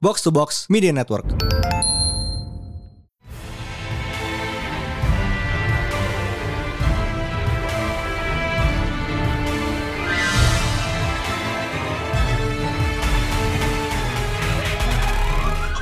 [0.00, 1.26] Box to Box Media Network.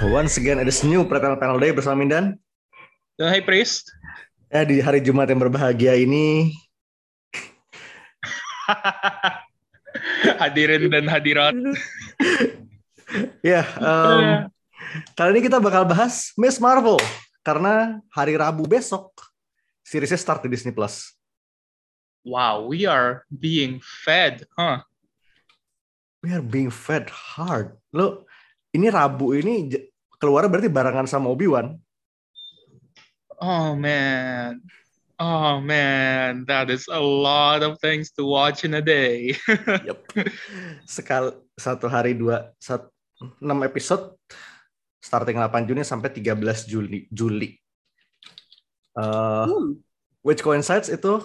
[0.06, 2.40] Once again, ada new Pretel Panel Day bersama Mindan.
[3.20, 3.92] Dan Hai Priest.
[4.48, 6.56] Ya, di hari Jumat yang berbahagia ini,
[10.40, 11.54] Hadirin dan hadirat.
[13.06, 13.62] ya, iya.
[13.62, 14.22] yeah, um,
[15.14, 16.98] kali ini kita bakal bahas Miss Marvel
[17.46, 19.14] karena hari Rabu besok
[19.86, 21.14] seriesnya start di Disney Plus.
[22.26, 24.82] Wow, we are being fed, huh?
[26.26, 27.78] We are being fed hard.
[27.94, 28.26] Lo,
[28.74, 29.70] ini Rabu ini
[30.18, 31.78] keluar berarti barengan sama Obi Wan.
[33.38, 34.58] Oh man,
[35.22, 39.38] oh man, that is a lot of things to watch in a day.
[39.86, 40.02] yep.
[40.88, 44.12] Sekali satu hari dua satu 6 episode
[45.00, 47.56] starting 8 Juni sampai 13 Juli Juli.
[48.96, 49.70] Uh, hmm.
[50.26, 51.22] Which coincides itu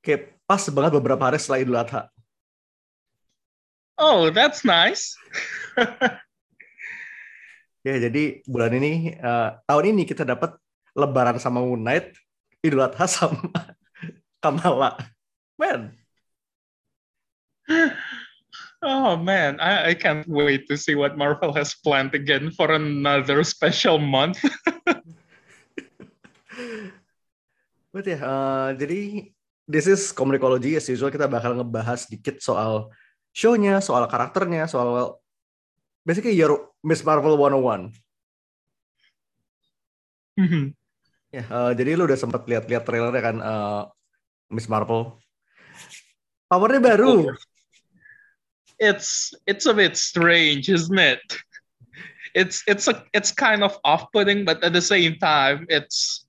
[0.00, 2.08] kayak pas banget beberapa hari setelah Idul Adha.
[4.00, 5.14] Oh, that's nice.
[7.86, 10.56] ya, jadi bulan ini uh, tahun ini kita dapat
[10.96, 12.16] Lebaran sama Moon Knight,
[12.64, 13.52] Idul Adha sama
[14.42, 14.96] Kamala.
[15.60, 15.92] Man.
[18.82, 23.46] Oh man, I, I can't wait to see what Marvel has planned again for another
[23.46, 24.42] special month.
[27.92, 29.28] But ya, uh, jadi
[29.68, 32.88] this is Comicology as usual kita bakal ngebahas dikit soal
[33.36, 35.20] show-nya, soal karakternya, soal
[36.00, 37.92] basically your Miss Marvel 101.
[40.40, 40.72] Mhm.
[41.32, 43.82] Ya, uh, jadi lu udah sempat lihat-lihat trailernya kan uh,
[44.48, 45.20] Miss Marvel.
[46.48, 47.28] Powernya baru.
[48.82, 51.22] It's it's a bit strange, isn't it?
[52.34, 56.26] It's it's a it's kind of off-putting, but at the same time, it's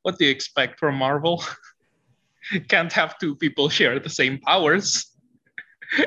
[0.00, 1.44] what do you expect from Marvel?
[2.72, 5.12] Can't have two people share the same powers.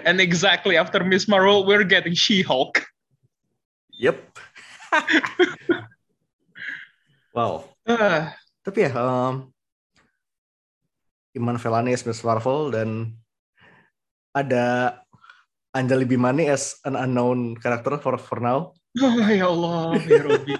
[0.04, 2.84] And exactly after Miss Marvel, we're getting She-Hulk.
[3.96, 4.20] Yep.
[7.32, 7.64] wow.
[7.88, 8.36] Ah,
[8.68, 9.56] Tapi ya, um,
[11.32, 13.16] Iman Velani as Miss Marvel dan
[14.36, 15.00] ada
[15.76, 18.74] Anjali Bimani as an unknown character for for now.
[19.02, 20.54] oh, ya Allah, ya Rabbi.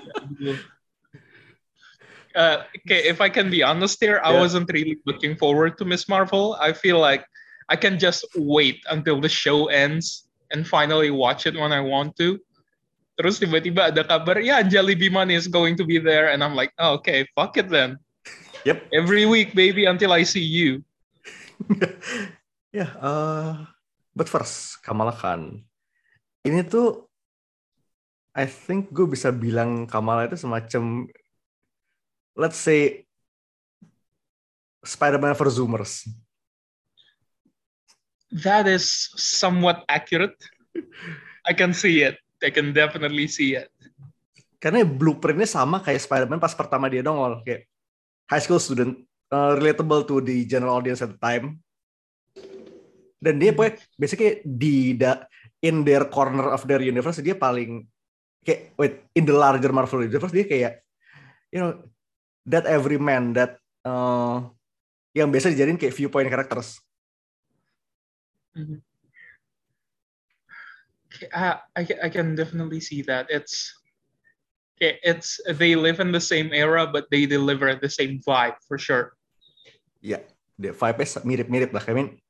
[2.38, 4.40] Uh, okay, if I can be honest here, I Yeah.
[4.46, 6.54] wasn't really looking forward to Miss Marvel.
[6.62, 7.26] I feel like
[7.70, 12.14] I can just wait until the show ends and finally watch it when I want
[12.22, 12.38] to.
[13.18, 16.72] Terus tiba-tiba ada kabar, ya Anjali Bimani is going to be there, and I'm like,
[16.78, 17.98] oh, okay, fuck it then.
[18.64, 18.94] Yep.
[18.94, 20.86] Every week, baby, until I see you.
[22.70, 23.66] Ya, uh,
[24.20, 25.64] but first Kamala Khan.
[26.44, 27.08] Ini tuh
[28.36, 31.08] I think gue bisa bilang Kamala itu semacam
[32.36, 33.08] let's say
[34.84, 36.04] Spider-Man for Zoomers.
[38.44, 40.36] That is somewhat accurate.
[41.48, 42.20] I can see it.
[42.44, 43.72] I can definitely see it.
[44.60, 47.68] Karena blueprintnya sama kayak Spider-Man pas pertama dia nongol kayak
[48.28, 49.00] high school student
[49.32, 51.64] uh, relatable to the general audience at the time.
[53.20, 55.28] Dan dia pokoknya basically di da,
[55.60, 57.84] in their corner of their universe dia paling
[58.48, 60.80] kayak wait in the larger Marvel universe dia kayak
[61.52, 61.76] you know
[62.48, 64.48] that every man that uh,
[65.12, 66.80] yang biasa dijadiin kayak viewpoint characters.
[68.56, 68.80] Mhm.
[71.10, 73.28] Okay, I, I ca- I can definitely see that.
[73.34, 73.74] It's
[74.78, 78.78] okay, it's they live in the same era, but they deliver the same vibe for
[78.78, 79.18] sure.
[80.00, 80.22] Ya,
[80.56, 81.84] the vibe-nya mirip-mirip lah.
[81.90, 82.29] I mean, yeah,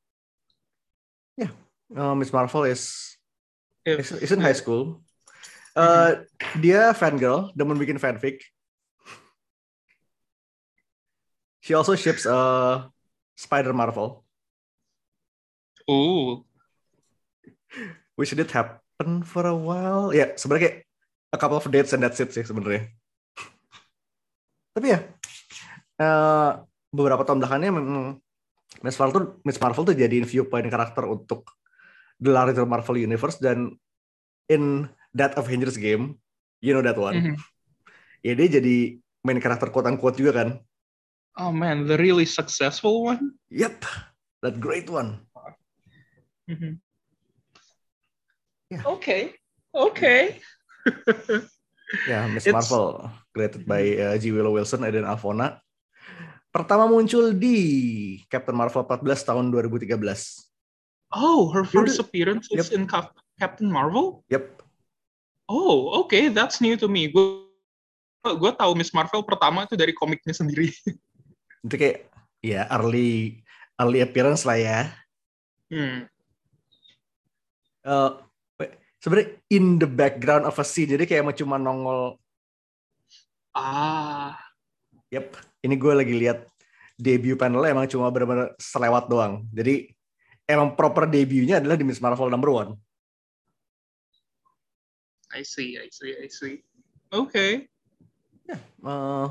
[1.96, 3.16] uh, Miss Marvel is
[3.86, 5.02] is, is in high school.
[5.78, 6.26] Uh,
[6.60, 8.44] Dia fangirl, demen bikin fanfic.
[11.62, 12.90] She also ships uh,
[13.38, 14.26] Spider Marvel,
[15.86, 16.46] Ooh,
[18.18, 20.10] which did happen for a while.
[20.10, 20.78] Ya, sebenarnya kayak
[21.30, 22.90] a couple of dates and that's it sih sebenarnya.
[24.74, 25.00] Tapi ya,
[26.02, 28.18] uh, beberapa tahun belakangnya memang
[28.82, 31.46] Miss Marvel tuh Miss Marvel tuh jadiin viewpoint karakter untuk
[32.20, 33.80] the larger Marvel universe dan
[34.46, 34.86] in
[35.16, 36.20] that Avengers game,
[36.60, 37.16] you know that one.
[37.16, 37.36] Mhm.
[38.22, 40.50] Ya dia jadi main karakter quote unquote juga kan.
[41.40, 43.40] oh man, the really successful one.
[43.48, 43.88] Yep,
[44.44, 45.24] that great one.
[46.52, 46.84] Mhm.
[48.70, 48.84] Yeah.
[48.86, 49.34] Okay,
[49.72, 50.38] okay.
[52.06, 54.30] Ya, Miss It's- Marvel created by uh, G.
[54.30, 55.58] Willow Wilson dan Alfona.
[56.54, 57.58] Pertama muncul di
[58.30, 59.90] Captain Marvel 14 tahun 2013.
[61.10, 62.76] Oh, her You're first the- appearance is Yep.
[62.78, 64.22] in Cap- Captain Marvel.
[64.30, 64.62] Yep.
[65.50, 67.10] Oh, okay, that's new to me.
[67.10, 67.50] Gue
[68.22, 70.70] gue tahu Miss Marvel pertama itu dari komiknya sendiri.
[71.66, 72.06] Itu kayak
[72.46, 73.42] ya early
[73.82, 74.80] early appearance lah ya.
[75.74, 76.06] Hmm.
[77.82, 78.10] Eh,
[79.02, 82.20] sebenarnya in the background of a scene jadi kayak emang cuma nongol
[83.50, 84.38] Ah,
[85.10, 85.34] Yep,
[85.66, 86.46] ini gue lagi lihat
[86.96, 89.42] debut panelnya emang cuma benar-benar selewat doang.
[89.50, 89.90] Jadi
[90.50, 92.74] emang proper debutnya adalah di Miss Marvel number one.
[95.30, 96.66] I see, I see, I see.
[97.14, 97.70] Okay.
[98.82, 99.30] Uh,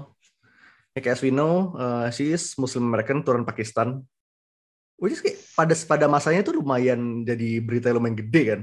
[0.94, 4.06] like as we know, uh, she is Muslim American turun Pakistan.
[4.98, 8.60] Which is kayak pada pada masanya tuh lumayan jadi berita lumayan gede kan.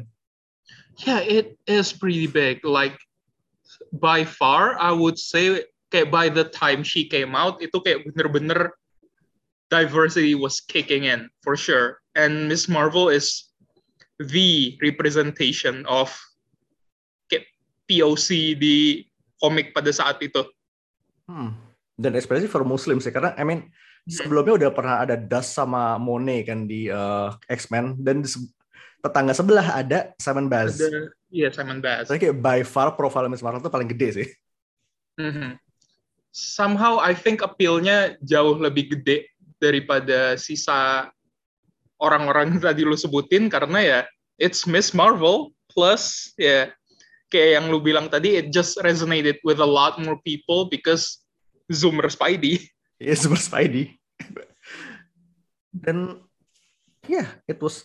[1.03, 2.63] Yeah, it is pretty big.
[2.63, 2.95] Like
[3.91, 8.75] by far, I would say kayak by the time she came out itu kayak bener-bener
[9.71, 12.03] diversity was kicking in for sure.
[12.15, 13.51] And Miss Marvel is
[14.17, 16.15] the representation of
[17.85, 19.05] POC di
[19.37, 20.41] komik pada saat itu.
[21.29, 21.53] Hmm.
[21.95, 23.71] Dan especially for Muslim sih karena I mean
[24.05, 28.51] sebelumnya udah pernah ada Dust sama Monet kan di uh, X-Men dan di se-
[28.99, 30.81] tetangga sebelah ada Simon Baz.
[30.81, 32.09] Ada, iya Simon Baz.
[32.09, 34.27] Tapi kayak by far profile Miss Marvel tuh paling gede sih.
[35.21, 35.55] Mhm.
[36.35, 41.07] Somehow I think appeal-nya jauh lebih gede daripada sisa
[42.01, 43.99] orang-orang yang tadi lu sebutin karena ya
[44.39, 46.71] it's Miss Marvel plus ya
[47.31, 51.25] kayak yang lu bilang tadi it just resonated with a lot more people because
[51.71, 52.61] Zoomer Spidey.
[53.01, 53.97] Iya, Super Spidey.
[55.75, 56.23] Dan
[57.09, 57.83] ya, yeah, it was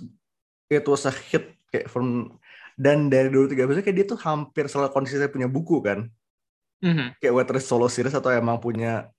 [0.70, 2.38] it was a hit kayak from
[2.78, 6.06] dan dari dulu tiga episode kayak dia tuh hampir selalu konsisten punya buku kan.
[6.80, 7.18] Mhm.
[7.18, 9.10] Kayak whether solo series atau emang punya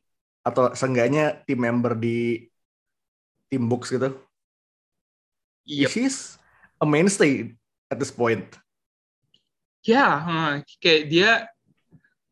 [0.41, 2.49] atau seenggaknya tim member di
[3.51, 4.17] tim books gitu.
[5.65, 5.89] Yep.
[5.89, 6.37] She's
[6.81, 7.53] a mainstay
[7.89, 8.45] at this point.
[9.81, 11.31] Ya, huh, kayak dia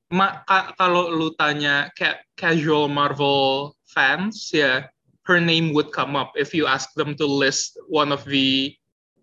[0.10, 4.86] ma, ka- kalau lu tanya kayak casual Marvel fans ya
[5.26, 8.74] her name would come up if you ask them to list one of the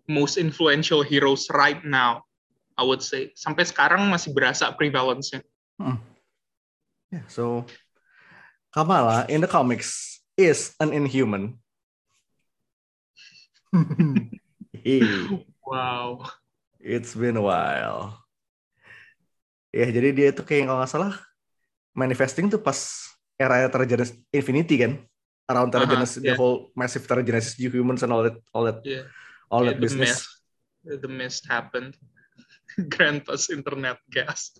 [0.07, 2.23] most influential heroes right now.
[2.79, 5.43] I would say sampai sekarang masih berasa prevalence-nya.
[7.11, 7.67] Yeah, so
[8.71, 11.59] Kamala in the comics is an inhuman.
[14.83, 15.01] Hey.
[15.67, 16.23] Wow.
[16.79, 18.23] It's been a while.
[19.75, 21.13] Ya, jadi dia tuh kayak kalau nggak salah
[21.91, 22.77] manifesting tuh pas
[23.35, 25.03] era Terrigenesis Infinity kan,
[25.51, 26.39] around Terrigenesis, the yeah.
[26.39, 29.11] whole massive Terrigenesis new humans and all that, all that, Yeah.
[29.51, 30.23] all Yeah, that business.
[30.87, 31.99] The mist, the mist happened.
[32.95, 34.55] Grant us internet gas.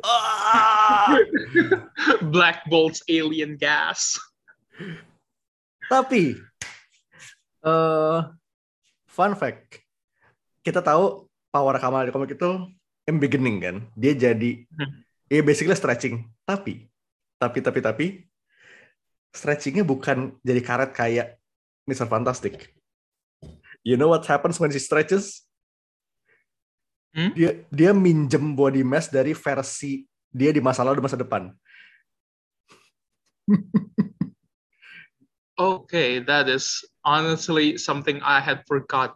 [0.00, 1.20] Ah!
[2.32, 4.16] Black Bolt's alien gas.
[5.92, 6.40] Tapi,
[7.60, 8.20] eh
[9.16, 9.80] fun fact,
[10.60, 12.68] kita tahu power Kamala di komik itu
[13.08, 15.00] in beginning kan, dia jadi, Hmm.
[15.32, 16.28] ya basically stretching.
[16.44, 16.84] Tapi,
[17.40, 18.06] tapi, tapi, tapi,
[19.32, 21.40] stretchingnya bukan jadi karet kayak
[21.88, 22.04] Mr.
[22.04, 22.76] Fantastic.
[23.86, 25.46] You know what happens when she stretches?
[27.14, 27.32] Hmm?
[27.32, 31.42] Dia dia minjem body mass dari versi dia di masa lalu dan masa depan.
[35.56, 39.14] Okay, that is honestly something I had forgot.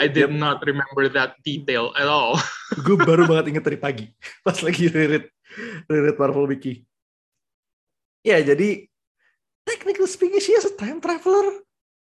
[0.00, 0.40] I did Yep.
[0.40, 2.40] not remember that detail at all.
[2.86, 4.06] gue baru banget inget tadi pagi
[4.40, 5.28] pas lagi reread
[5.90, 6.86] reread Marvel Wiki.
[8.24, 8.88] Ya jadi
[9.68, 11.60] technically speaking she is a time traveler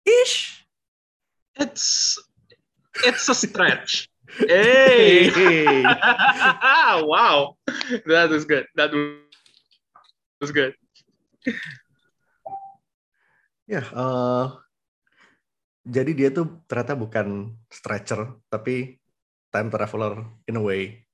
[0.08, 0.64] ish.
[1.60, 2.16] It's
[3.04, 4.08] it's a stretch.
[4.28, 5.32] Hey!
[5.32, 5.88] Hey.
[7.08, 7.56] wow,
[8.06, 8.68] that is good.
[8.76, 8.92] That
[10.44, 10.76] was good.
[13.72, 14.48] Ya, eh,
[15.88, 19.00] jadi dia tuh ternyata bukan stretcher tapi
[19.56, 21.08] time traveler in a way.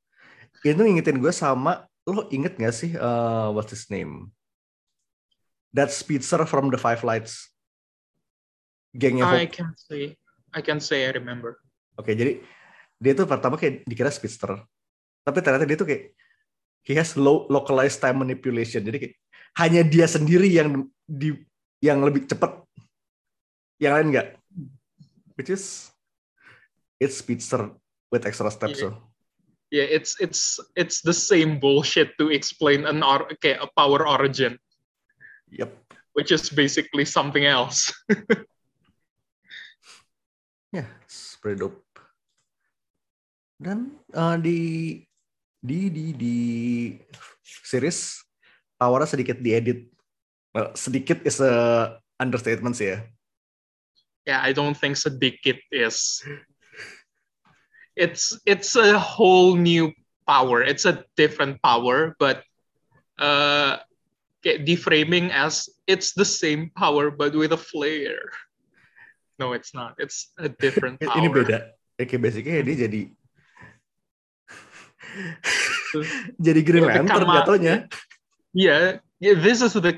[0.66, 4.34] Itu ngingetin gue sama lo inget gak sih eh, what's his name?
[5.78, 7.54] That speedster from the Five Lights.
[8.94, 9.54] Gengnya I Hope.
[9.54, 10.18] can say
[10.54, 11.58] I can say I remember.
[11.98, 12.42] Oke, jadi
[12.98, 14.58] dia tuh pertama kayak dikira speedster.
[15.26, 16.14] Tapi ternyata dia tuh kayak
[16.86, 18.86] he has low localized time manipulation.
[18.86, 19.16] Jadi kayak
[19.58, 21.34] hanya dia sendiri yang di
[21.82, 22.62] yang lebih cepat.
[23.82, 24.28] Yang lain enggak.
[25.36, 25.92] Which is
[27.00, 27.72] it's speedster
[28.12, 28.80] with extra steps.
[28.80, 28.94] Yeah.
[28.94, 28.98] So.
[29.74, 34.62] Yeah, it's it's it's the same bullshit to explain an or okay, a power origin,
[35.50, 35.74] Yep.
[36.14, 37.90] which is basically something else.
[40.74, 41.86] It's pretty dope.
[43.62, 44.98] Dan uh, di
[45.62, 46.38] di di di
[47.44, 48.26] series
[48.82, 49.94] powernya sedikit diedit.
[50.54, 51.54] Well, sedikit is a
[52.18, 53.06] understatement sih ya.
[54.26, 56.24] Yeah, I don't think Sedikit is.
[57.96, 59.94] It's it's a whole new
[60.26, 60.64] power.
[60.64, 62.44] It's a different power, but
[63.20, 63.78] uh,
[64.44, 68.34] deframing as it's the same power but with a flare.
[69.38, 69.96] No, it's not.
[70.00, 71.18] It's a different power.
[71.22, 71.58] Ini beda.
[72.00, 73.02] Basicnya dia jadi
[76.46, 77.76] jadi Green Ya, Lantern jatuhnya.
[78.54, 79.94] Yeah, yeah, this is the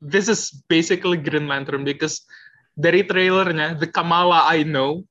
[0.00, 2.24] this is basically Green Lantern because
[2.80, 5.04] dari trailernya the Kamala I know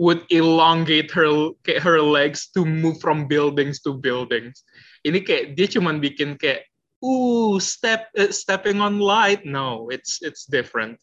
[0.00, 1.28] would elongate her
[1.60, 4.64] kayak her legs to move from buildings to buildings.
[5.04, 6.64] Ini kayak dia cuman bikin kayak
[7.04, 9.44] ooh step uh, stepping on light.
[9.44, 10.96] No, it's it's different.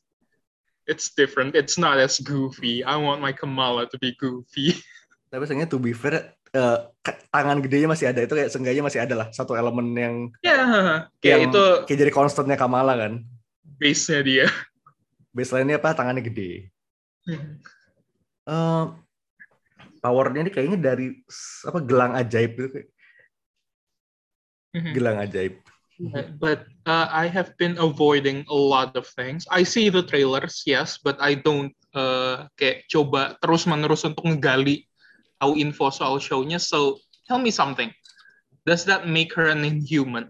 [0.89, 1.53] It's different.
[1.53, 2.81] It's not as goofy.
[2.81, 4.73] I want my Kamala to be goofy.
[5.31, 6.31] Tapi sebenarnya to be fair,
[7.03, 8.23] ke- tangan gedenya masih ada.
[8.23, 9.27] Itu kayak seenggaknya masih ada lah.
[9.35, 10.63] Satu elemen yang Ya,
[11.21, 13.13] kayak yang itu kayak jadi konstantnya Kamala kan.
[13.77, 14.47] base-nya dia.
[15.37, 15.93] Baseline-nya apa?
[15.93, 16.73] Tangannya gede.
[18.47, 18.85] Eh,
[20.01, 21.13] powernya ini kayaknya dari
[21.67, 22.87] apa gelang ajaib itu kayak
[24.97, 25.61] gelang ajaib.
[26.37, 29.49] But, uh, I have been avoiding a lot of things.
[29.49, 34.85] I see the trailers, yes, but I don't uh, kayak coba terus menerus untuk ngegali
[35.41, 36.61] tahu info soal show-nya.
[36.61, 37.89] So tell me something.
[38.69, 40.29] Does that make her an inhuman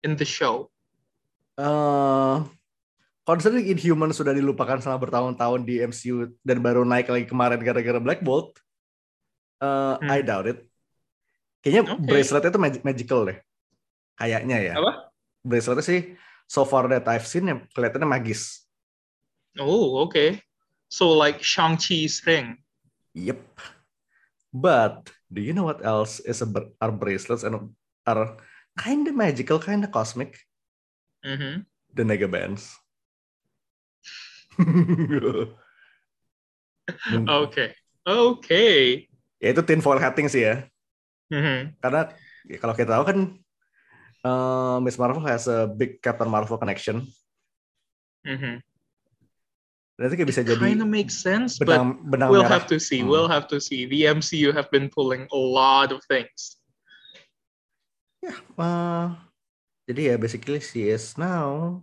[0.00, 0.72] in the show?
[1.60, 2.36] eh
[3.24, 8.20] considering Inhuman sudah dilupakan selama bertahun-tahun di MCU dan baru naik lagi kemarin gara-gara Black
[8.24, 8.58] Bolt,
[9.60, 9.66] eh,
[10.00, 10.08] Hmm.
[10.10, 10.58] I doubt it.
[11.60, 12.08] Kayaknya Oke.
[12.08, 13.38] braceletnya itu mag- magical deh.
[14.16, 14.74] Kayaknya ya.
[14.80, 15.12] Apa?
[15.44, 16.00] Braceletnya sih
[16.48, 18.64] so far that I've seen yang kelihatannya magis.
[19.60, 20.40] Oh, okay.
[20.88, 22.58] So like Shang-Chi's ring.
[23.12, 23.44] Yep.
[24.50, 26.48] But do you know what else is a,
[26.80, 27.76] are bracelets and
[28.08, 28.40] are
[28.74, 30.40] kind of magical, kind of cosmic?
[31.22, 31.68] Mhm.
[31.92, 32.79] The Nega Bands.
[37.46, 37.70] Okay.
[38.02, 39.06] Okay.
[39.38, 40.66] ya itu tinfoil hatting sih ya.
[41.30, 41.78] Mhm.
[41.78, 42.10] Karena
[42.50, 43.18] ya, kalau kita tahu kan
[44.26, 47.06] eh, Miss Marvel has a big Captain Marvel connection.
[48.26, 48.58] Mhm.
[50.00, 52.56] Dan itu kayak bisa jadi Kind of makes sense, but benang benang we'll merah.
[52.56, 53.04] have to see.
[53.04, 53.12] Hmm.
[53.12, 53.84] We'll have to see.
[53.84, 56.56] The MCU have been pulling a lot of things.
[58.24, 59.06] Eh,
[59.88, 61.80] jadi ya basically she is now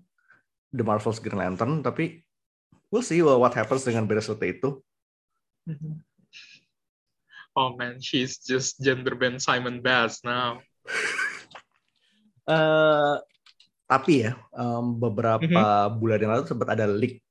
[0.74, 2.27] the Marvel's Green Lantern tapi
[2.90, 4.80] we'll see what happens dengan bracelet itu.
[7.58, 10.62] Oh man, she's just gender bend Simon Bass now.
[12.48, 13.16] eh
[13.88, 15.42] tapi ya em, beberapa
[15.90, 17.24] bulan yang lalu sempat ada leak.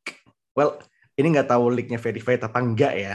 [0.56, 0.80] Well,
[1.14, 3.14] ini nggak tahu leaknya verified apa enggak ya.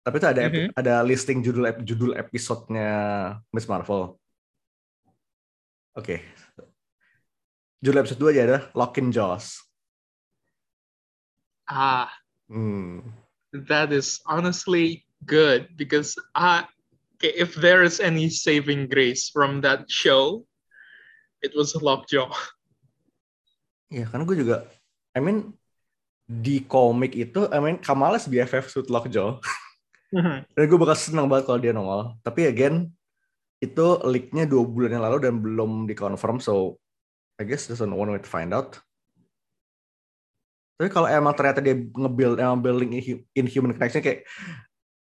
[0.00, 2.90] Tapi itu ada epi- ada listing judul ep- judul episodenya
[3.52, 4.16] Miss Marvel.
[5.94, 6.24] Oke.
[7.80, 9.60] Judul episode 2 aja ada Lock-in Jaws.
[11.70, 12.10] Ah,
[12.50, 13.06] Hmm.
[13.54, 16.66] that is honestly good because I,
[17.14, 20.42] okay, if there is any saving grace from that show,
[21.46, 22.34] it was Lockjaw.
[23.90, 24.66] Ya, karena gue juga,
[25.14, 25.54] I mean,
[26.26, 29.38] di komik itu, I mean, Kamala's BFF with Lockjaw.
[30.54, 32.18] Dan gue bakal seneng banget kalau dia nongol.
[32.26, 32.90] Tapi again,
[33.62, 36.78] itu leaknya dua bulan yang lalu dan belum dikonfirm, so
[37.38, 38.78] I guess there's one way to find out.
[40.80, 44.24] Tapi kalau emang ternyata dia nge-build, emang building inhu- inhuman connection kayak,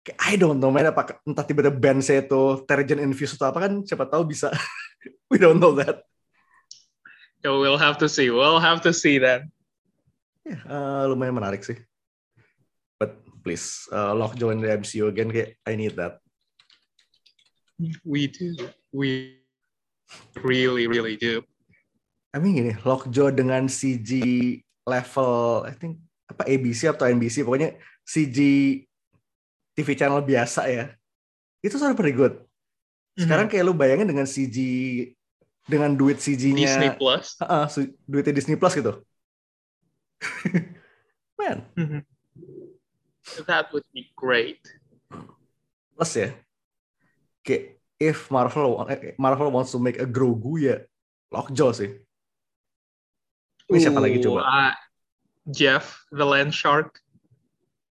[0.02, 3.70] kayak I don't know, man, apa entah tiba-tiba band saya itu Terrigen Infused atau apa
[3.70, 4.50] kan, siapa tahu bisa.
[5.30, 6.02] We don't know that.
[7.46, 8.34] So we'll have to see.
[8.34, 9.46] We'll have to see that.
[10.42, 11.78] Ya, eh, lumayan menarik sih.
[12.98, 16.26] But please, uh, Lockjaw in the MCU again, kayak I need that.
[18.02, 18.58] We do.
[18.90, 19.46] We
[20.42, 21.46] really, really do.
[22.34, 24.18] I mean gini, Lockjaw dengan CG
[24.88, 27.76] level, I think apa ABC atau NBC, pokoknya
[28.08, 28.38] CG
[29.76, 30.96] TV channel biasa ya.
[31.60, 32.40] Itu sudah pretty good.
[33.20, 34.58] Sekarang kayak lu bayangin dengan CG
[35.68, 37.36] dengan duit CG-nya Disney Plus.
[37.44, 39.04] Heeh, su- duitnya Disney Plus gitu.
[41.38, 41.68] Man,
[43.46, 44.64] That would be great.
[45.94, 46.30] plus ya.
[47.44, 50.86] Kayak if Marvel eh, Marvel wants to make a Grogu ya
[51.30, 51.92] Lockjaw sih.
[53.68, 54.42] Ini siapa lagi coba?
[54.48, 54.74] uh,
[55.52, 57.00] Jeff, the land shark.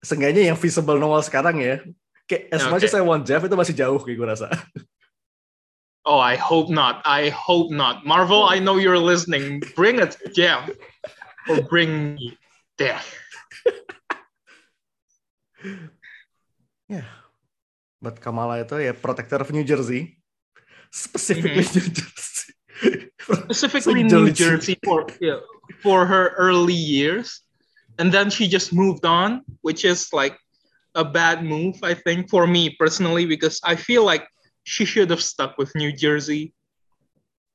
[0.02, 1.84] Seenggaknya yang visible nongol sekarang ya.
[2.26, 2.90] Kayak as much Oke.
[2.90, 4.48] as I want Jeff itu masih jauh kayak gue rasa.
[6.08, 7.02] Oh, I hope not.
[7.06, 8.02] I hope not.
[8.08, 9.62] Marvel, I know you're listening.
[9.78, 10.70] Bring a Jeff
[11.46, 12.34] or bring me
[12.78, 13.06] death.
[16.90, 17.06] Ya.
[18.02, 20.18] But Kamala itu ya protector of New Jersey.
[20.90, 21.78] Specifically Mm-hmm.
[21.78, 22.52] New Jersey.
[23.54, 25.38] Specifically New jolly Jersey for yeah,
[25.82, 27.46] for her early years,
[28.02, 30.38] and then she just moved on, which is like
[30.98, 34.26] a bad move, I think, for me personally, because I feel like
[34.66, 36.54] she should have stuck with New Jersey.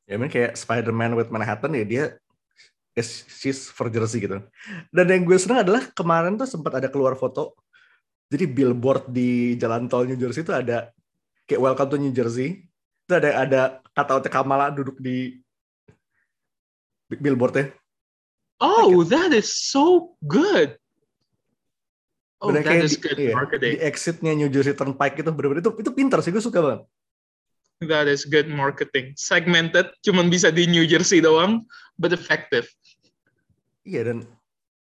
[0.05, 2.05] Ya memang kayak Spider-Man with Manhattan ya dia
[2.93, 4.45] is, she's for Jersey gitu.
[4.93, 7.57] Dan yang gue seneng adalah kemarin tuh sempat ada keluar foto.
[8.29, 10.91] Jadi billboard di jalan tol New Jersey itu ada
[11.49, 12.65] kayak Welcome to New Jersey.
[13.05, 13.61] Itu ada ada
[13.93, 15.41] kata Kamala duduk di
[17.09, 17.73] billboardnya.
[18.63, 20.79] Oh, that is so good.
[22.45, 23.73] Oh, Bener that is di, good iya, marketing.
[23.73, 26.81] di exitnya New Jersey Turnpike itu bener-bener itu itu pintar sih gue suka banget.
[27.85, 29.17] That is good marketing.
[29.17, 31.65] Segmented, cuman bisa di New Jersey doang,
[31.97, 32.69] but effective.
[33.85, 34.19] Iya dan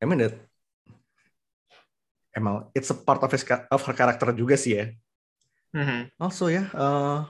[0.00, 0.36] I mean that
[2.32, 4.84] emang it's a part of his of her character juga sih ya.
[5.72, 6.12] Mhm.
[6.20, 7.24] Also ya, uh,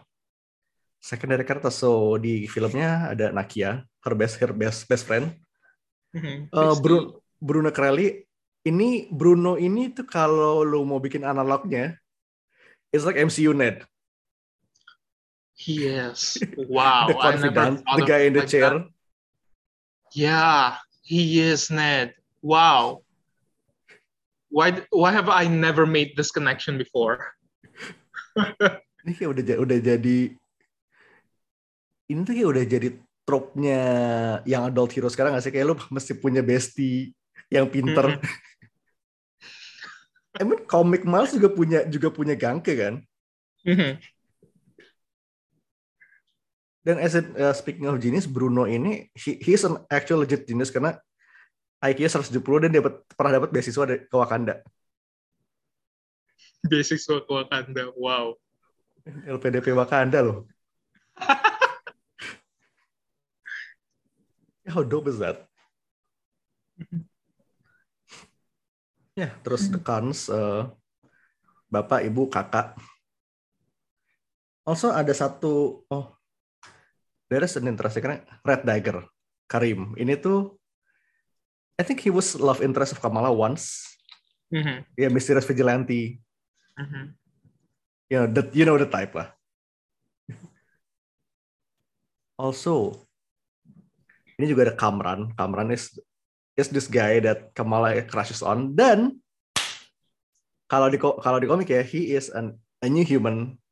[0.98, 1.70] secondary character.
[1.70, 5.34] So di filmnya ada Nakia, her best her best best friend.
[6.14, 6.76] Uh.
[6.80, 8.20] Bruno Bruno Crelli.
[8.62, 11.98] Ini Bruno ini tuh kalau lu mau bikin analognya,
[12.94, 13.82] it's like MCU Ned.
[15.58, 16.38] Yes.
[16.56, 17.10] Wow.
[17.10, 18.70] the confidant, thought the guy in the like chair.
[18.70, 18.86] that.
[20.14, 22.14] Yeah, he is Ned.
[22.38, 23.02] Wow.
[24.52, 27.34] Why why have I never made this connection before?
[29.02, 30.18] Ini kayak udah udah jadi
[32.06, 32.88] ini tuh kayak udah jadi
[33.22, 33.80] trope-nya
[34.42, 35.52] yang adult hero sekarang gak sih?
[35.54, 37.14] Kayak lu mesti punya bestie
[37.52, 38.18] yang pinter.
[40.40, 42.94] I mean, Comic Miles juga punya juga punya gangke kan?
[43.68, 44.00] Mhm.
[46.82, 50.74] Dan as in, uh, speaking of genius, Bruno ini he, he's an actual legit genius
[50.74, 50.98] karena
[51.78, 54.54] IQ 170 dan dia dapat pernah dapat beasiswa dari ke Wakanda.
[56.66, 57.94] Beasiswa ke Wakanda.
[57.94, 58.34] Wow.
[59.06, 60.46] LPDP Wakanda loh.
[64.66, 65.46] How dope is that?
[69.12, 70.72] Ya, terus the cons, uh,
[71.68, 72.78] bapak, ibu, kakak.
[74.64, 76.06] Also ada satu, oh,
[77.28, 78.06] there is an interesting
[78.46, 79.04] Red Dagger,
[79.50, 79.92] Karim.
[79.98, 80.56] Ini tuh,
[81.76, 83.98] I think he was love interest of Kamala once.
[84.48, 84.86] Mhm.
[84.96, 86.22] Ya, mysterious vigilante.
[86.78, 87.18] Mhm.
[88.12, 89.32] you know, the, you know the type lah.
[92.36, 93.08] Also,
[94.42, 95.30] ini juga ada Kamran.
[95.38, 95.94] Kamran is
[96.58, 98.74] is this guy that Kamala crushes on.
[98.74, 99.22] Dan
[100.66, 103.62] kalau di kalau di komik ya, he is an a new human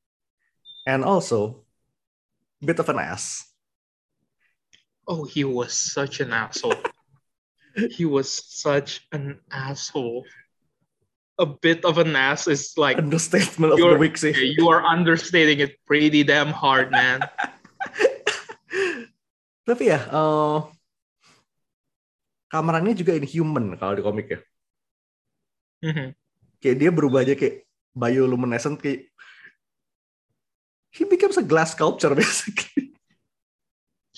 [0.87, 1.67] and also
[2.63, 3.51] bit of an ass.
[5.11, 6.79] Oh, he was such an asshole.
[7.99, 10.23] he was such an asshole.
[11.41, 14.31] A bit of an ass is like Understatement of the week sih.
[14.37, 17.27] you are understating it pretty damn hard, man.
[19.71, 20.59] Tapi ya, eh
[22.51, 24.41] Kamran ini juga inhuman kalau di komik ya.
[25.81, 26.13] Mhm.
[26.61, 27.65] kayak dia berubah aja kayak
[27.97, 29.09] bioluminescent kayak
[30.93, 32.93] he becomes a glass sculpture basically.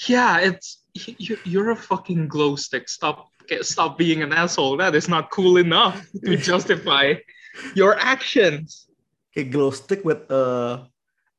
[0.08, 2.88] Yeah, it's you, you're a fucking glow stick.
[2.90, 4.80] Stop, get- stop being an asshole.
[4.80, 7.20] That is not cool enough to justify
[7.78, 8.88] your actions.
[9.30, 10.82] kayak glow stick with uh,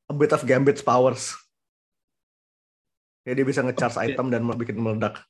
[0.08, 1.34] a bit of Gambit's powers.
[3.24, 4.06] Ya dia bisa nge-charge Oke.
[4.12, 5.24] item dan bikin meledak.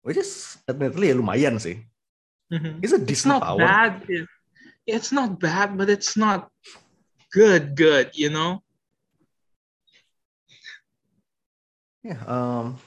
[0.00, 1.84] Which is admittedly ya lumayan sih.
[2.48, 2.80] Mhm.
[2.80, 3.60] It's a It's decent not power.
[3.60, 3.92] bad.
[4.08, 4.32] It-
[4.88, 6.48] it's not bad, but it's not
[7.30, 7.76] good.
[7.76, 8.64] Good, you know.
[12.00, 12.80] Ya, um,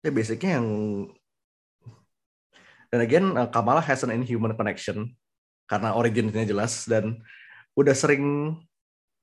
[0.00, 0.68] ya basicnya yang
[2.88, 5.12] dan again uh, Kamala has an inhuman connection
[5.68, 7.20] karena originnya jelas dan
[7.76, 8.56] udah sering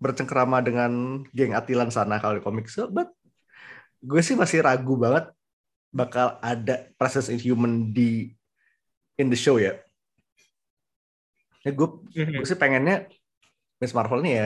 [0.03, 2.67] bercengkerama dengan geng Atilan sana kalau di komik.
[2.67, 3.07] So, but
[4.03, 5.31] gue sih masih ragu banget
[5.95, 8.35] bakal ada presence inhuman di
[9.15, 9.79] in the show ya.
[11.63, 12.43] Ya gue Mhm.
[12.43, 13.07] gue sih pengennya
[13.79, 14.45] Miss Marvel nih ya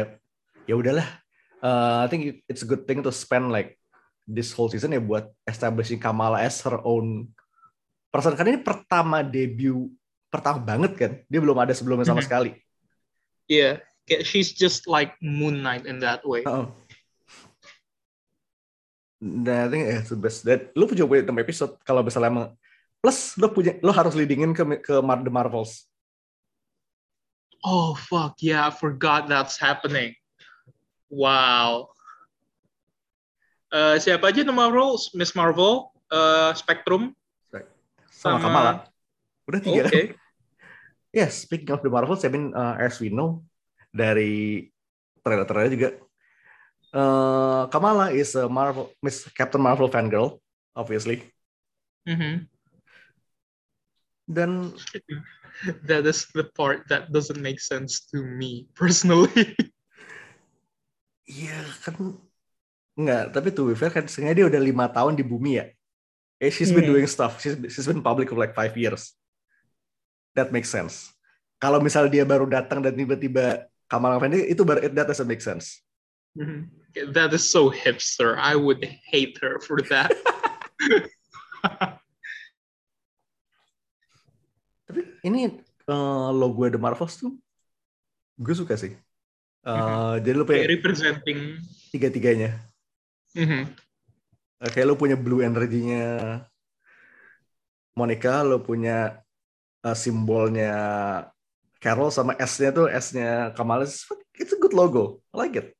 [0.70, 1.10] ya udahlah
[1.58, 3.82] Uh, I think it's a good thing to spend like
[4.30, 7.34] this whole season ya buat establishing Kamala as her own
[8.14, 9.90] person karena ini pertama debut
[10.30, 12.28] pertama banget kan dia belum ada sebelumnya sama Mhm.
[12.30, 12.52] sekali
[13.50, 13.87] Yeah, Yeah,
[14.24, 16.44] she's just like Moon Knight in that way.
[16.48, 16.68] Heeh.
[19.18, 20.46] Dan I think eh, it's the best.
[20.46, 22.48] Dan lu punya 6 episode kalau misalnya emang
[23.02, 25.90] plus lu punya lu harus leadingin ke ke Mar- The Marvels.
[27.66, 30.14] Oh fuck yeah, I forgot that's happening.
[31.10, 31.92] Wow.
[33.74, 34.96] Eh, siapa aja nama Marvel?
[35.18, 37.12] Miss Marvel, eh, Spectrum,
[37.52, 38.74] sama, Sama- Kamala.
[39.50, 39.86] Udah tiga.
[39.90, 40.04] Oke.
[41.16, 43.42] Yes, speaking of the Marvels, I mean uh, as we know
[43.98, 44.70] dari
[45.26, 45.90] trailer-trailer juga
[46.94, 50.40] uh, Kamala is a Marvel Miss Captain Marvel fangirl,
[50.78, 51.26] obviously.
[52.08, 52.48] Mhm.
[54.28, 54.72] Dan
[55.90, 59.58] That is the part that doesn't make sense to me personally.
[61.82, 62.14] kan
[62.94, 65.66] enggak, tapi to be fair kan sengaja dia udah lima tahun di bumi ya.
[66.38, 66.94] Eh, she's been Hmm.
[66.94, 67.42] doing stuff.
[67.42, 69.18] She's, she's been public for like five years.
[70.38, 71.10] That makes sense.
[71.58, 75.80] Kalau misal dia baru datang dan tiba-tiba Kamala Fendi itu baru that doesn't make sense.
[76.36, 76.68] Mhm.
[77.16, 78.36] That is so hipster.
[78.38, 80.12] I would hate her for that.
[84.88, 85.52] Tapi ini
[85.88, 87.36] eh, logo The Marvels tuh
[88.38, 88.94] gue suka sih.
[89.68, 91.60] Eh, Jadi lu punya Representing.
[91.92, 92.56] tiga-tiganya.
[93.36, 93.62] Mhm.
[94.64, 96.40] Eh, Kayak lu punya blue energinya
[97.98, 99.22] Monica, lu punya
[99.84, 100.72] eh, simbolnya
[101.80, 103.86] Carol sama S-nya tuh S-nya Kamala.
[104.38, 105.22] It's a good logo.
[105.34, 105.78] I like it.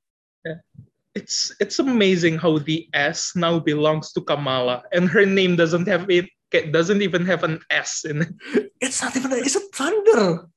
[1.18, 6.06] It's it's amazing how the S now belongs to Kamala, and her name doesn't have
[6.14, 6.30] it.
[6.54, 8.32] Doesn't even have an S in it.
[8.80, 10.48] It's not even a, it's a thunder.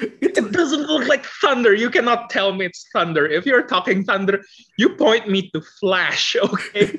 [0.00, 1.70] It's It doesn't look like thunder.
[1.70, 3.28] You cannot tell me it's thunder.
[3.30, 4.42] If you're talking thunder,
[4.74, 6.98] you point me to Flash, okay?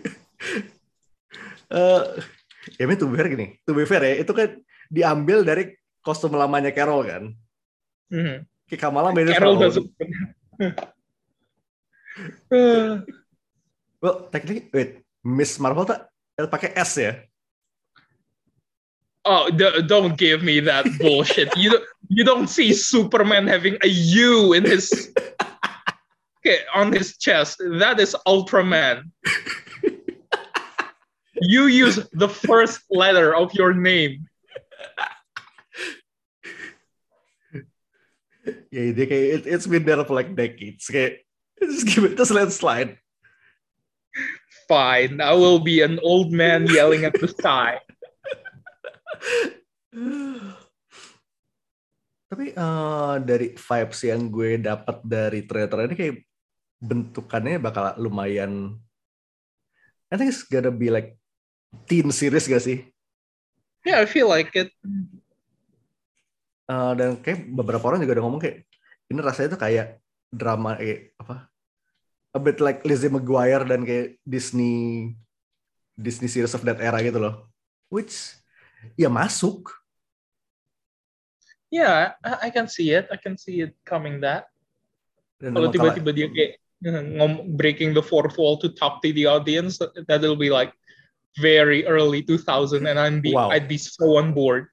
[1.74, 2.04] Eh,
[2.80, 4.50] ya ini to be fair gini, to be fair ya, itu kan
[4.88, 5.76] diambil dari
[6.06, 7.24] kostum lamanya Carol kan.
[8.16, 8.48] Mhm.
[8.72, 9.92] Kayak Kamala made it Carol doesn't.
[12.48, 13.04] Uh,
[14.00, 16.08] Well, technically, wait, Miss Marvel tak
[16.48, 17.12] pakai S ya?
[19.26, 21.50] oh, d- don't give me that bullshit.
[21.58, 25.12] You don't, you don't see Superman having a U in his
[26.40, 27.58] okay, on his chest.
[27.82, 29.10] That is Ultraman.
[31.42, 34.30] you use the first letter of your name.
[38.76, 40.92] Ya dia kayak it, it's been there for like decades.
[40.92, 41.24] Kayak
[41.64, 43.00] just give it, just let it slide.
[44.68, 47.80] Fine, I will be an old man yelling at the sky.
[52.28, 56.16] Tapi eh, dari vibes yang gue dapat dari trailer ini kayak
[56.84, 58.76] bentukannya bakal lumayan.
[60.12, 61.16] I think it's gonna be like
[61.88, 62.84] teen series gak sih?
[63.88, 64.74] Yeah, I feel like it.
[66.66, 68.66] Eh, dan kayak beberapa orang juga udah ngomong kayak
[69.06, 70.02] ini rasanya tuh kayak
[70.34, 71.46] drama kayak apa?
[72.36, 75.14] A bit like Lizzie McGuire dan kayak Disney
[75.94, 77.54] Disney series of that era gitu loh.
[77.94, 78.34] Which
[78.98, 79.70] ya masuk.
[81.70, 83.12] Yeah, I, can see it.
[83.12, 84.48] I can see it coming that.
[85.42, 86.52] Dan Kalau tiba-tiba dia kayak
[86.88, 89.76] uh, ngom- breaking the fourth wall to talk to the audience,
[90.08, 90.72] that'll be like
[91.36, 93.52] very early 2000, and I'd be Wow.
[93.52, 94.72] I'd be so on board.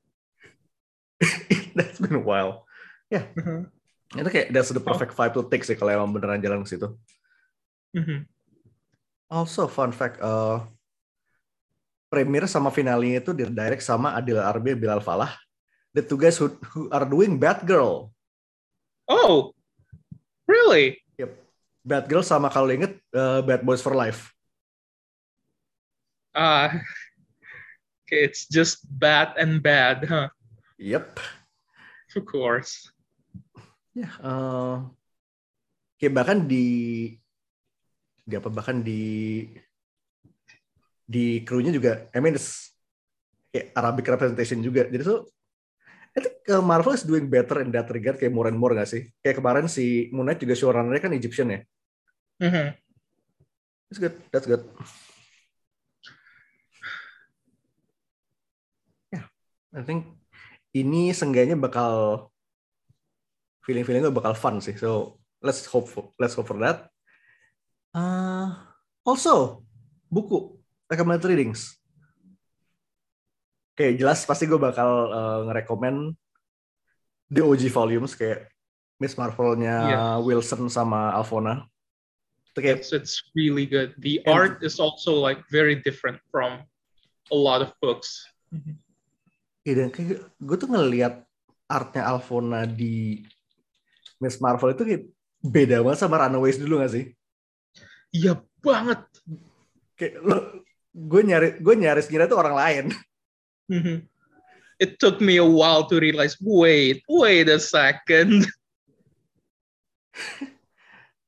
[1.79, 2.69] that's been a while.
[3.13, 3.69] Mhm.
[4.13, 6.93] Itu kayak that's the perfect vibe to take sih kalau emang beneran jalan ke situ.
[7.97, 8.29] Mhm.
[9.33, 10.61] Also fun fact, uh,
[12.13, 15.33] premier sama finalnya itu di direct sama Adil Arbi Bilal Falah.
[15.97, 18.13] The two guys who, who are doing Batgirl.
[19.09, 19.53] Oh,
[20.49, 21.03] really?
[21.83, 24.31] Batgirl sama kalau inget uh, Bad Boys for Life.
[26.33, 26.71] Uh,
[28.07, 30.31] okay, it's just bad and bad, huh?
[30.79, 31.19] Yep.
[32.19, 32.93] Of course.
[33.93, 34.77] Ya, eh,
[36.01, 36.65] kayak bahkan di
[38.23, 39.45] di apa bahkan di
[41.05, 42.73] di krunya juga, I mean it's
[43.53, 44.89] kayak Arabic representation juga.
[44.89, 45.29] Jadi tuh,
[46.17, 48.89] I think uh, Marvel is doing better in that regard kayak more and more gak
[48.89, 49.13] sih?
[49.21, 51.61] Kayak kemarin si Moon Knight juga showrunner-nya kan Egyptian ya.
[52.41, 52.67] Mhm.
[53.93, 54.65] That's good, that's good.
[59.13, 59.29] Ya,
[59.77, 60.22] I think
[60.73, 62.27] ini seenggaknya bakal
[63.63, 64.75] feeling-feeling gue bakal fun sih.
[64.75, 66.89] So let's hope for, let's hope for that.
[67.93, 68.57] Uh,
[69.05, 69.61] also
[70.09, 70.57] buku
[70.89, 71.77] recommended readings.
[73.73, 76.13] Oke jelas pasti gue bakal uh, ngerekomen
[77.33, 78.49] the OG volumes kayak
[79.01, 80.01] Miss Marvel-nya Iya.
[80.21, 81.65] Wilson sama Alfona.
[82.53, 83.97] Itu kayak So it's really good.
[84.01, 86.65] The And- art is also like very different from
[87.33, 88.21] a lot of books.
[89.63, 91.23] Iya, dan kayak gue tuh ngelihat
[91.71, 93.23] artnya Alfona di
[94.19, 95.05] Miss Marvel itu kayak
[95.43, 97.05] beda banget sama Runaways dulu gak sih?
[98.15, 99.03] Iya banget.
[99.99, 100.37] Kayak lo,
[100.93, 102.85] gue nyari gue nyaris ngira itu orang lain.
[103.71, 103.97] Mhm.
[104.83, 106.35] It took me a while to realize.
[106.43, 108.51] Wait, wait a second.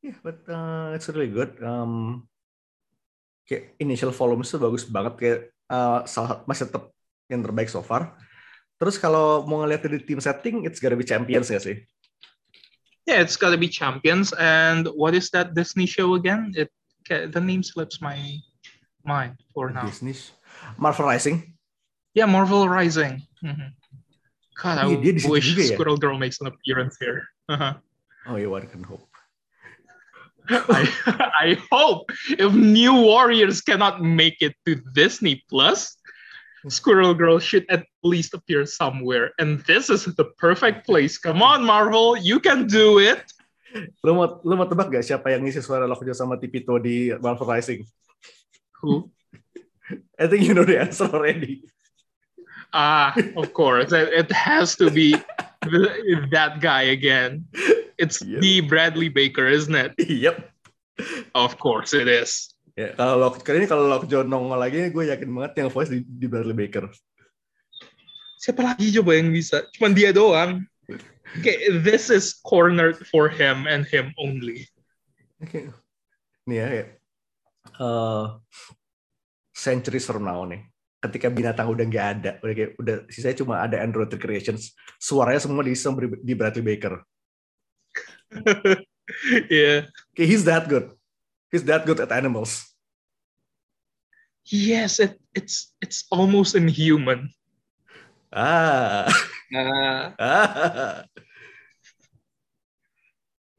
[0.05, 1.57] Yeah, but uh, it's really good.
[1.65, 2.29] Um,
[3.49, 5.41] kayak initial volumes tuh bagus banget kayak
[5.73, 6.93] uh, salah masih tetap
[7.29, 8.17] yang terbaik so far.
[8.77, 11.81] Terus kalau mau ngeliat dari team setting, it's gotta be champions ya sih.
[13.05, 14.33] Yeah, it's got to be champions.
[14.33, 16.57] And what is that Disney show again?
[16.57, 16.73] It
[17.09, 18.17] the name slips my
[19.05, 19.85] mind for now.
[19.85, 20.33] Business.
[20.81, 21.53] Marvel Rising.
[22.17, 23.21] Yeah, Marvel Rising.
[23.45, 23.77] Mhm.
[24.57, 25.77] God, I di situ wish juga ya?
[25.77, 27.29] Squirrel Girl makes an appearance here.
[27.53, 27.77] Uh-huh.
[28.25, 29.05] Oh yeah, one can hope.
[30.49, 30.89] I
[31.41, 36.01] I hope if New Warriors cannot make it to Disney Plus,
[36.69, 39.33] Squirrel Girl should at least appear somewhere.
[39.39, 41.19] And this is the perfect place.
[41.19, 43.25] Come on, Marvel, you can do it.
[44.07, 47.47] Lu mau lu mau tebak gak siapa yang ngisi suara Lockjaw sama Tipito di Marvel
[47.51, 47.83] Rising?
[48.81, 49.11] Who?
[50.17, 51.67] I think you know the answer already.
[52.73, 53.91] Ah, of course.
[53.91, 55.19] It, it has to be
[56.31, 57.47] that guy again.
[57.99, 58.41] It's Yep.
[58.43, 59.95] the Bradley Baker, isn't it?
[60.07, 60.51] yep.
[61.35, 62.54] Of course it is.
[62.75, 66.03] Ya, kalau Lock, kali ini kalau Lockjaw nongol lagi, gue yakin banget yang voice di,
[66.03, 66.91] di Bradley Baker.
[68.43, 69.63] Siapa lagi coba yang bisa?
[69.79, 70.67] Cuman dia doang.
[71.39, 74.67] Okay, this is cornered for him and him only.
[75.39, 75.71] Oke.
[76.51, 76.89] Nih ya, kayak,
[77.79, 78.25] eh,
[79.55, 80.67] centuries from now nih.
[80.99, 84.75] Ketika binatang udah nggak ada, udah kayak udah sisanya cuma ada Android Creations.
[84.99, 87.07] Suaranya semua diisi sama di Bradley Baker.
[89.47, 89.87] yeah.
[90.11, 90.91] Okay, he's that good.
[91.55, 92.67] He's that good at animals.
[94.43, 97.31] Yes, it, it's it's almost inhuman.
[98.35, 99.07] Ah.
[99.55, 101.07] Uh, Ah.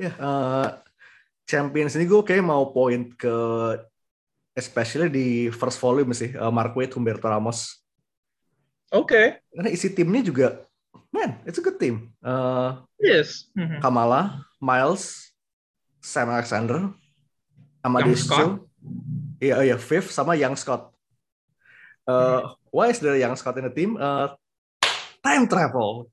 [0.03, 0.67] ya, eh,
[1.47, 3.31] Champions ini gue kayak mau point ke
[4.59, 7.79] especially di first volume sih, eh, Mark Waid, Humberto Ramos.
[8.91, 9.39] okay.
[9.55, 10.67] Karena isi timnya juga,
[11.15, 12.11] man, it's a good team.
[12.19, 13.47] Eh, Yes.
[13.55, 13.79] Mhm.
[13.79, 15.31] Kamala, Miles,
[16.03, 16.91] Sam Alexander,
[17.85, 18.41] Young Amadeus Scott.
[18.41, 18.65] Cho,
[19.37, 20.89] iya iya Fifth sama Young Scott.
[22.05, 23.97] Uh, why is there Young Scott in the team?
[23.97, 24.33] Uh,
[25.21, 26.09] time travel.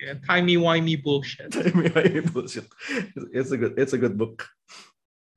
[0.00, 1.52] Yeah, timey wimey bullshit.
[2.32, 2.68] bullshit.
[3.32, 4.48] It's a good it's a good book.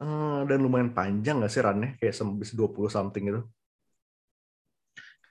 [0.03, 1.95] Uh, dan lumayan panjang gak sih runnya?
[1.95, 3.41] Kayak sampai 20 something gitu.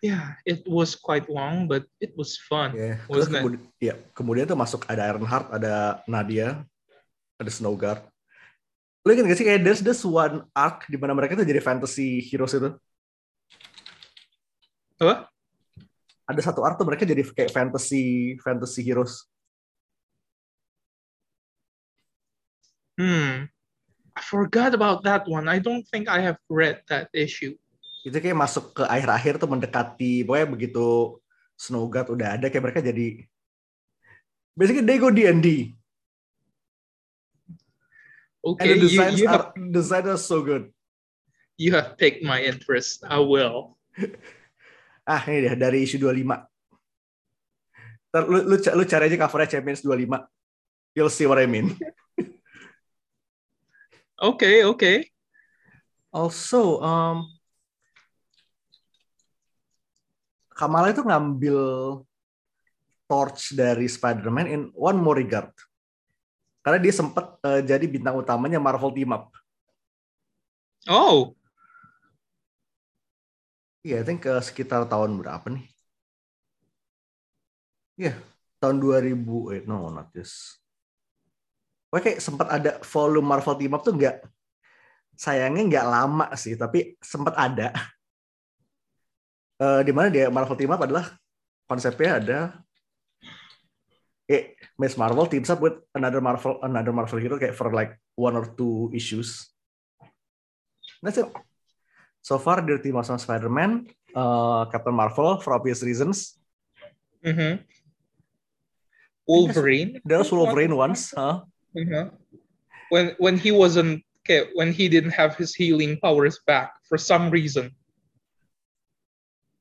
[0.03, 2.75] Yeah, it was quite long, but it was fun.
[2.75, 2.99] Yeah.
[3.07, 3.39] Terus Wasn't it?
[3.39, 6.67] kemudian, ya, kemudian tuh masuk ada Ironheart, ada Nadia,
[7.39, 8.03] ada Snowguard.
[9.03, 12.23] Lu ingat gak sih kayak there's this one arc di mana mereka tuh jadi fantasy
[12.23, 12.71] heroes itu?
[15.03, 15.27] Apa?
[16.31, 19.27] Ada satu arc tuh mereka jadi kayak fantasy fantasy heroes.
[22.95, 23.51] Hmm.
[24.15, 25.51] I forgot about that one.
[25.51, 27.59] I don't think I have read that issue.
[28.07, 31.19] Itu kayak masuk ke akhir-akhir tuh mendekati pokoknya begitu
[31.59, 33.27] Snowguard udah ada kayak mereka jadi
[34.55, 35.75] basically they go D&D.
[38.43, 40.73] And Okay, the you, designs you have are design are so good.
[41.61, 43.05] you have piqued my interest.
[43.07, 43.79] I will.
[45.03, 46.47] Ah, ini dia dari issue 25.
[48.15, 50.31] Ntar lu, lu, lu cari aja covernya Champions 25.
[50.95, 51.75] You'll see what I mean.
[54.23, 55.11] Okay, okay.
[56.15, 57.27] Also, um,
[60.55, 61.59] Kamala itu ngambil
[63.11, 65.51] torch dari Spider-Man in one more regard.
[66.63, 69.35] Karena dia sempat eh, jadi bintang utamanya Marvel Team Up.
[70.91, 71.35] Oh,
[73.83, 75.67] Iya, I think eh, sekitar tahun berapa nih?
[77.99, 78.15] Iya,
[78.63, 79.51] tahun 2000.
[79.51, 80.63] Eh, no, not this.
[81.93, 84.25] Kayak sempat ada volume Marvel Team Up tuh nggak,
[85.19, 87.75] sayangnya nggak lama sih, tapi sempat ada.
[89.63, 91.11] Eh, di mana dia Marvel Team Up adalah
[91.67, 92.39] konsepnya ada
[94.33, 98.33] eh Miss Marvel teams up with another Marvel another Marvel hero kayak for like one
[98.33, 99.53] or two issues.
[101.05, 101.29] That's it.
[102.25, 106.39] So far dia team up sama Spider-Man, uh, Captain Marvel for obvious reasons.
[107.23, 107.63] mm-hmm.
[109.27, 110.01] Wolverine.
[110.05, 111.47] There's Wolverine once, huh?
[111.77, 112.11] Mhm.
[112.91, 117.31] When when he wasn't okay, when he didn't have his healing powers back for some
[117.31, 117.71] reason.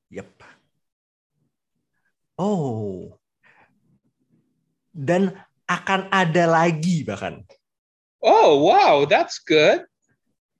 [0.09, 0.43] Yep.
[2.37, 3.20] Oh.
[4.91, 5.31] Dan
[5.65, 7.47] akan ada lagi bahkan
[8.21, 9.87] Oh wow, that's good.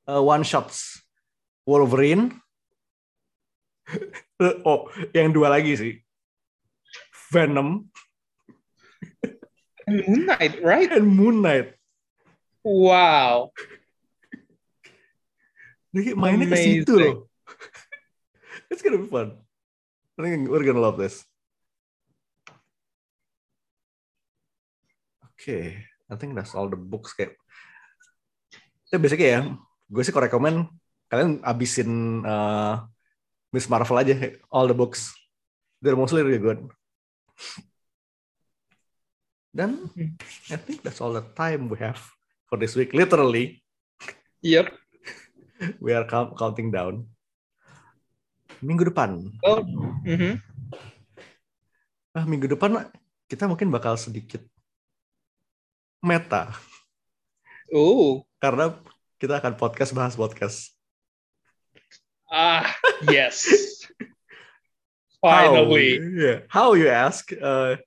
[0.10, 1.04] uh, one shots
[1.67, 2.41] Wolverine.
[4.65, 5.94] oh, yang dua lagi sih.
[7.32, 7.91] Venom
[9.88, 10.89] And Moon Knight, right?
[10.91, 11.76] and Moon Knight.
[12.63, 13.52] Wow.
[15.91, 17.28] Kayak mainnya ke situ loh.
[18.72, 19.36] It's gonna be fun.
[20.15, 21.28] I think we're gonna love this.
[25.41, 27.34] Okay, I think that's all the books kayak.
[28.86, 29.41] Itu basically ya,
[29.89, 30.69] gue sih kalau rekomen
[31.10, 32.86] kalian abisin uh,
[33.49, 34.13] Miss Marvel aja,
[34.54, 35.10] all the books.
[35.82, 36.62] They're mostly really good.
[39.49, 39.89] Dan
[40.47, 41.97] I think that's all the time we have
[42.45, 42.93] for this week.
[42.93, 43.60] Literally,
[44.45, 44.69] Yep.
[45.84, 47.10] we are count- counting down.
[48.62, 49.65] Minggu depan, Well,
[50.06, 50.38] mhm.
[52.13, 52.77] ah, minggu depan
[53.25, 54.45] kita mungkin bakal sedikit
[56.04, 56.52] meta
[57.72, 58.76] Oh, karena
[59.16, 60.76] kita akan podcast bahas podcast.
[62.28, 62.68] Ah,
[63.08, 63.48] yes.
[65.24, 65.56] How?
[65.56, 66.04] Finally.
[66.20, 66.40] Yeah.
[66.52, 67.32] How you ask?
[67.32, 67.80] Uh,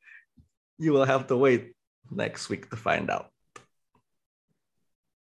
[0.81, 1.77] you will have to wait
[2.09, 3.29] next week to find out.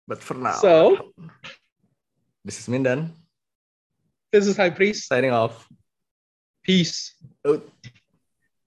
[0.07, 1.11] But for now, So,
[2.47, 3.19] this is Mindan
[4.31, 5.09] this is High Priest.
[5.11, 5.67] signing off.
[6.63, 7.19] Peace.
[7.45, 7.67] Out.